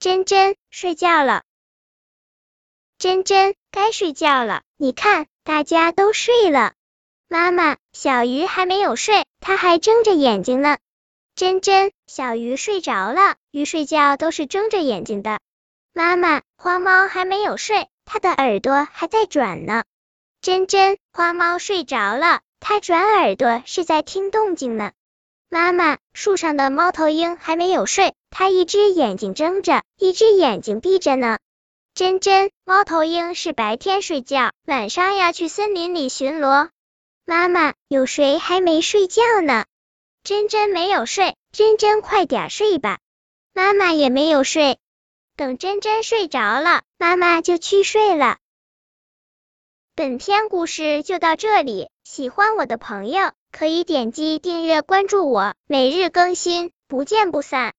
[0.00, 1.42] 珍珍，睡觉了。
[2.98, 4.62] 珍珍，该睡觉了。
[4.76, 6.74] 你看，大家都睡了。
[7.26, 10.78] 妈妈，小鱼还没有睡，它还睁着眼睛呢。
[11.34, 13.34] 珍珍，小鱼睡着了。
[13.50, 15.40] 鱼睡觉都是睁着眼睛的。
[15.92, 19.82] 妈妈，花猫还没有睡，它的耳朵还在转呢。
[20.40, 24.92] 珍珍，花猫睡着了，它转耳朵是在听动静呢。
[25.50, 31.38] 妈妈，树上的猫头鹰还没有睡，它一只眼睛睁着，一只眼睛闭着呢。
[31.94, 36.68] 珍珍，猫头鹰是白天睡觉，晚上要去森林里巡逻。
[37.24, 39.64] 妈妈，有谁还没睡觉呢？
[40.22, 42.98] 珍珍没有睡，珍珍快点睡吧。
[43.54, 44.78] 妈妈也没有睡，
[45.34, 48.36] 等珍珍睡着了，妈妈就去睡了。
[49.94, 57.66] 本篇故事就到这里，喜欢我的朋友可以点击订阅关注我，每日更新，不见不散。